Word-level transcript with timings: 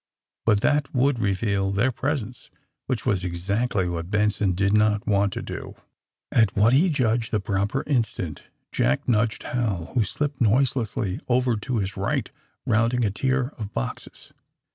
But 0.47 0.61
that 0.61 0.95
would 0.95 1.19
reveal 1.19 1.69
their 1.69 1.91
presence, 1.91 2.49
which 2.87 3.05
was 3.05 3.23
exactly 3.23 3.87
what 3.87 4.09
Benson 4.09 4.53
did 4.53 4.73
not 4.73 5.05
want 5.05 5.31
to 5.33 5.43
do. 5.43 5.75
At 6.31 6.55
what 6.57 6.73
he 6.73 6.89
judged 6.89 7.29
the 7.29 7.39
proper 7.39 7.83
instant 7.85 8.41
Jack 8.71 9.07
nudged 9.07 9.43
Hal, 9.43 9.91
who 9.93 10.03
slipped 10.03 10.41
noiselessly 10.41 11.19
over 11.27 11.55
to 11.55 11.77
his 11.77 11.95
right, 11.97 12.31
rounding 12.65 13.05
a 13.05 13.11
tier 13.11 13.53
of 13.59 13.75
boxes. 13.75 14.33